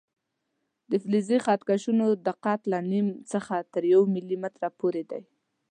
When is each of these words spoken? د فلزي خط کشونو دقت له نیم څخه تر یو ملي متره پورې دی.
د 0.89 0.91
فلزي 1.03 1.37
خط 1.45 1.61
کشونو 1.69 2.07
دقت 2.27 2.61
له 2.71 2.79
نیم 2.91 3.07
څخه 3.31 3.55
تر 3.73 3.83
یو 3.93 4.01
ملي 4.13 4.37
متره 4.43 4.69
پورې 4.79 5.03
دی. 5.11 5.21